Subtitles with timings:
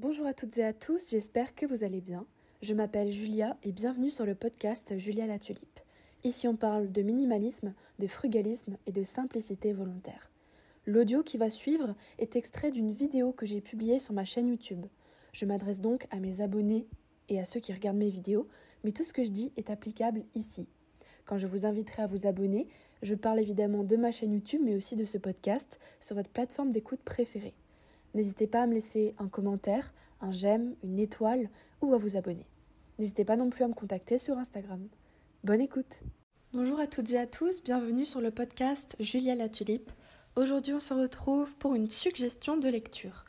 [0.00, 2.24] Bonjour à toutes et à tous, j'espère que vous allez bien.
[2.62, 5.80] Je m'appelle Julia et bienvenue sur le podcast Julia la Tulipe.
[6.22, 10.30] Ici on parle de minimalisme, de frugalisme et de simplicité volontaire.
[10.86, 14.86] L'audio qui va suivre est extrait d'une vidéo que j'ai publiée sur ma chaîne YouTube.
[15.32, 16.86] Je m'adresse donc à mes abonnés
[17.28, 18.46] et à ceux qui regardent mes vidéos,
[18.84, 20.68] mais tout ce que je dis est applicable ici.
[21.24, 22.68] Quand je vous inviterai à vous abonner,
[23.02, 26.70] je parle évidemment de ma chaîne YouTube, mais aussi de ce podcast sur votre plateforme
[26.70, 27.54] d'écoute préférée.
[28.14, 31.48] N'hésitez pas à me laisser un commentaire, un j'aime, une étoile
[31.82, 32.46] ou à vous abonner.
[32.98, 34.88] N'hésitez pas non plus à me contacter sur Instagram.
[35.44, 36.00] Bonne écoute
[36.52, 39.92] Bonjour à toutes et à tous, bienvenue sur le podcast Julia la Tulipe.
[40.34, 43.26] Aujourd'hui on se retrouve pour une suggestion de lecture.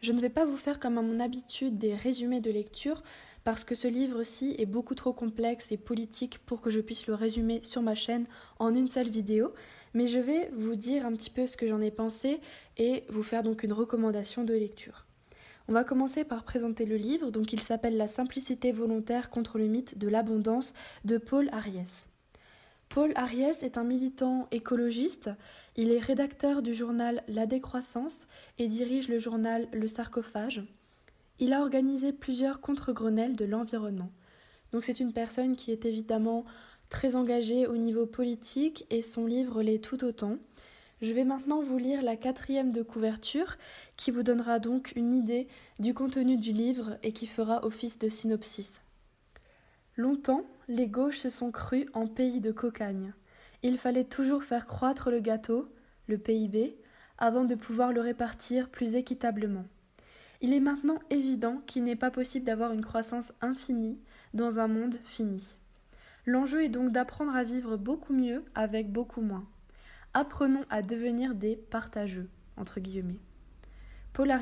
[0.00, 3.02] Je ne vais pas vous faire comme à mon habitude des résumés de lecture
[3.44, 7.14] parce que ce livre-ci est beaucoup trop complexe et politique pour que je puisse le
[7.14, 8.26] résumer sur ma chaîne
[8.58, 9.52] en une seule vidéo,
[9.94, 12.40] mais je vais vous dire un petit peu ce que j'en ai pensé
[12.76, 15.06] et vous faire donc une recommandation de lecture.
[15.68, 19.68] On va commencer par présenter le livre, donc il s'appelle La simplicité volontaire contre le
[19.68, 20.74] mythe de l'abondance
[21.04, 22.04] de Paul Ariès.
[22.88, 25.30] Paul Ariès est un militant écologiste,
[25.76, 28.26] il est rédacteur du journal La Décroissance
[28.58, 30.64] et dirige le journal Le Sarcophage.
[31.42, 34.12] Il a organisé plusieurs contre-grenelles de l'environnement.
[34.72, 36.44] Donc c'est une personne qui est évidemment
[36.90, 40.36] très engagée au niveau politique et son livre l'est tout autant.
[41.00, 43.56] Je vais maintenant vous lire la quatrième de couverture
[43.96, 48.10] qui vous donnera donc une idée du contenu du livre et qui fera office de
[48.10, 48.82] synopsis.
[49.96, 53.14] Longtemps, les gauches se sont crues en pays de cocagne.
[53.62, 55.72] Il fallait toujours faire croître le gâteau,
[56.06, 56.76] le PIB,
[57.16, 59.64] avant de pouvoir le répartir plus équitablement.
[60.40, 63.98] Il est maintenant évident qu'il n'est pas possible d'avoir une croissance infinie
[64.32, 65.58] dans un monde fini.
[66.24, 69.46] L'enjeu est donc d'apprendre à vivre beaucoup mieux avec beaucoup moins.
[70.14, 73.20] Apprenons à devenir des partageux, entre guillemets.
[74.12, 74.32] Paul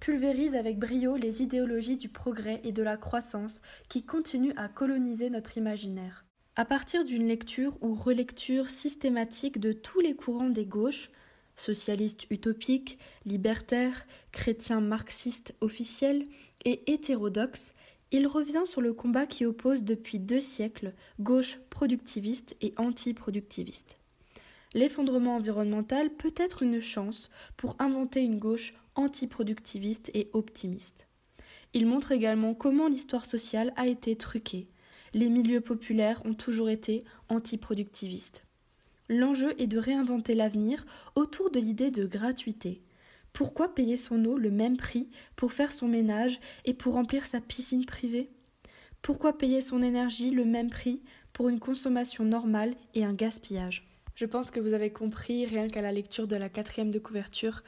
[0.00, 5.30] pulvérise avec brio les idéologies du progrès et de la croissance qui continuent à coloniser
[5.30, 6.24] notre imaginaire.
[6.54, 11.10] À partir d'une lecture ou relecture systématique de tous les courants des gauches,
[11.56, 16.26] socialiste utopique, libertaire, chrétien marxiste officiel
[16.64, 17.72] et hétérodoxe,
[18.12, 23.96] il revient sur le combat qui oppose depuis deux siècles gauche productiviste et anti-productiviste.
[24.74, 31.06] L'effondrement environnemental peut être une chance pour inventer une gauche anti-productiviste et optimiste.
[31.72, 34.68] Il montre également comment l'histoire sociale a été truquée.
[35.14, 38.45] Les milieux populaires ont toujours été anti-productivistes.
[39.08, 40.84] L'enjeu est de réinventer l'avenir
[41.14, 42.82] autour de l'idée de gratuité.
[43.32, 47.40] Pourquoi payer son eau le même prix pour faire son ménage et pour remplir sa
[47.40, 48.30] piscine privée?
[49.02, 51.02] Pourquoi payer son énergie le même prix
[51.32, 53.86] pour une consommation normale et un gaspillage?
[54.16, 57.62] Je pense que vous avez compris, rien qu'à la lecture de la quatrième de couverture,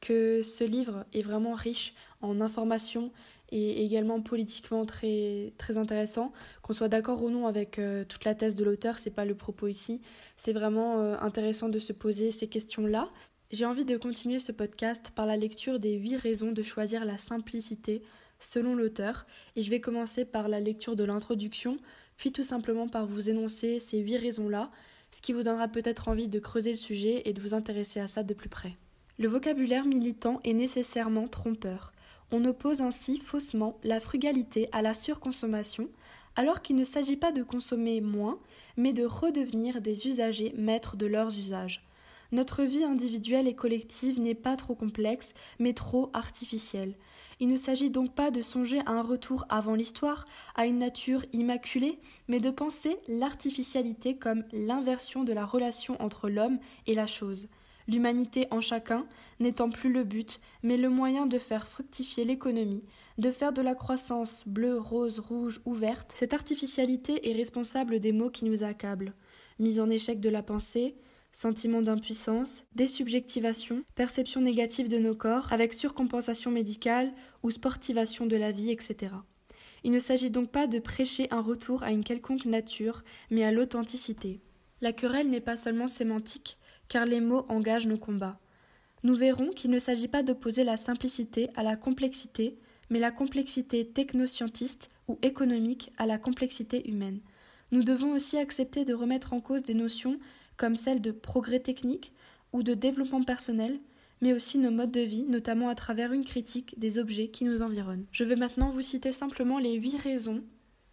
[0.00, 3.10] que ce livre est vraiment riche en informations
[3.50, 6.32] et également politiquement très, intéressant.
[6.62, 9.34] Qu'on soit d'accord ou non avec euh, toute la thèse de l'auteur, c'est pas le
[9.34, 10.00] propos ici.
[10.36, 13.10] C'est vraiment euh, intéressant de se poser ces questions-là.
[13.50, 17.18] J'ai envie de continuer ce podcast par la lecture des huit raisons de choisir la
[17.18, 18.02] simplicité
[18.40, 21.78] selon l'auteur, et je vais commencer par la lecture de l'introduction,
[22.16, 24.70] puis tout simplement par vous énoncer ces huit raisons-là,
[25.10, 28.08] ce qui vous donnera peut-être envie de creuser le sujet et de vous intéresser à
[28.08, 28.76] ça de plus près.
[29.18, 31.92] Le vocabulaire militant est nécessairement trompeur.
[32.32, 35.88] On oppose ainsi faussement la frugalité à la surconsommation,
[36.36, 38.38] alors qu'il ne s'agit pas de consommer moins,
[38.76, 41.84] mais de redevenir des usagers maîtres de leurs usages.
[42.32, 46.94] Notre vie individuelle et collective n'est pas trop complexe, mais trop artificielle.
[47.40, 51.24] Il ne s'agit donc pas de songer à un retour avant l'histoire, à une nature
[51.32, 57.48] immaculée, mais de penser l'artificialité comme l'inversion de la relation entre l'homme et la chose
[57.88, 59.06] l'humanité en chacun
[59.40, 62.84] n'étant plus le but, mais le moyen de faire fructifier l'économie,
[63.18, 68.12] de faire de la croissance bleue, rose, rouge ou verte, cette artificialité est responsable des
[68.12, 69.14] maux qui nous accablent.
[69.58, 70.96] Mise en échec de la pensée,
[71.32, 77.12] sentiment d'impuissance, désubjectivation, perception négative de nos corps, avec surcompensation médicale
[77.42, 79.14] ou sportivation de la vie, etc.
[79.82, 83.52] Il ne s'agit donc pas de prêcher un retour à une quelconque nature, mais à
[83.52, 84.40] l'authenticité.
[84.80, 86.56] La querelle n'est pas seulement sémantique,
[86.88, 88.38] car les mots engagent nos combats.
[89.02, 92.58] Nous verrons qu'il ne s'agit pas d'opposer la simplicité à la complexité,
[92.90, 97.20] mais la complexité technoscientiste ou économique à la complexité humaine.
[97.70, 100.18] Nous devons aussi accepter de remettre en cause des notions
[100.56, 102.12] comme celles de progrès technique
[102.52, 103.80] ou de développement personnel,
[104.20, 107.62] mais aussi nos modes de vie, notamment à travers une critique des objets qui nous
[107.62, 108.06] environnent.
[108.12, 110.42] Je vais maintenant vous citer simplement les huit raisons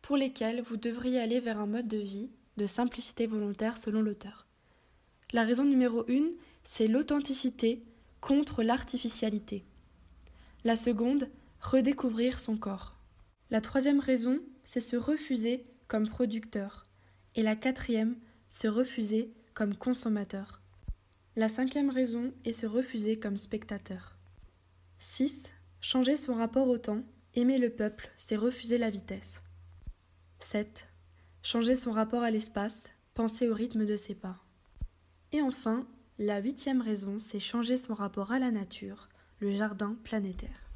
[0.00, 4.46] pour lesquelles vous devriez aller vers un mode de vie de simplicité volontaire selon l'auteur.
[5.32, 6.32] La raison numéro une,
[6.62, 7.82] c'est l'authenticité
[8.20, 9.64] contre l'artificialité.
[10.64, 11.28] La seconde,
[11.60, 12.96] redécouvrir son corps.
[13.50, 16.84] La troisième raison, c'est se refuser comme producteur.
[17.34, 18.16] Et la quatrième,
[18.50, 20.60] se refuser comme consommateur.
[21.34, 24.18] La cinquième raison est se refuser comme spectateur.
[24.98, 25.48] 6.
[25.80, 27.02] Changer son rapport au temps,
[27.34, 29.42] aimer le peuple, c'est refuser la vitesse.
[30.40, 30.86] 7.
[31.42, 34.38] Changer son rapport à l'espace, penser au rythme de ses pas.
[35.34, 35.86] Et enfin,
[36.18, 39.08] la huitième raison, c'est changer son rapport à la nature,
[39.40, 40.68] le jardin planétaire.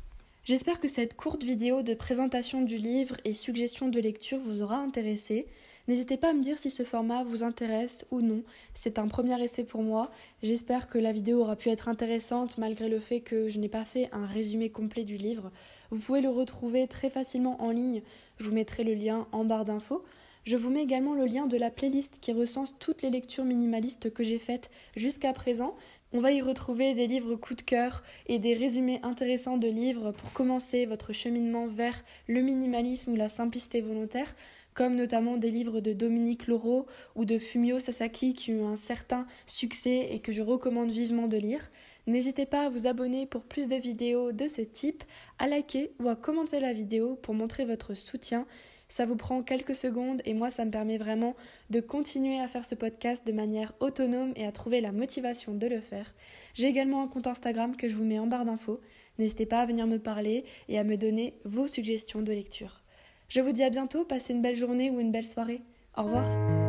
[0.44, 4.78] J'espère que cette courte vidéo de présentation du livre et suggestion de lecture vous aura
[4.78, 5.46] intéressé.
[5.88, 8.44] N'hésitez pas à me dire si ce format vous intéresse ou non.
[8.72, 10.10] C'est un premier essai pour moi.
[10.42, 13.84] J'espère que la vidéo aura pu être intéressante malgré le fait que je n'ai pas
[13.84, 15.50] fait un résumé complet du livre.
[15.90, 18.02] Vous pouvez le retrouver très facilement en ligne.
[18.38, 20.02] Je vous mettrai le lien en barre d'infos.
[20.46, 24.12] Je vous mets également le lien de la playlist qui recense toutes les lectures minimalistes
[24.12, 25.74] que j'ai faites jusqu'à présent.
[26.12, 30.12] On va y retrouver des livres coup de cœur et des résumés intéressants de livres
[30.12, 34.36] pour commencer votre cheminement vers le minimalisme ou la simplicité volontaire,
[34.72, 39.26] comme notamment des livres de Dominique Laureau ou de Fumio Sasaki qui ont un certain
[39.46, 41.72] succès et que je recommande vivement de lire.
[42.06, 45.02] N'hésitez pas à vous abonner pour plus de vidéos de ce type,
[45.40, 48.46] à liker ou à commenter la vidéo pour montrer votre soutien
[48.88, 51.34] ça vous prend quelques secondes et moi ça me permet vraiment
[51.70, 55.66] de continuer à faire ce podcast de manière autonome et à trouver la motivation de
[55.66, 56.14] le faire.
[56.54, 58.80] J'ai également un compte Instagram que je vous mets en barre d'infos.
[59.18, 62.82] N'hésitez pas à venir me parler et à me donner vos suggestions de lecture.
[63.28, 65.62] Je vous dis à bientôt, passez une belle journée ou une belle soirée.
[65.96, 66.65] Au revoir.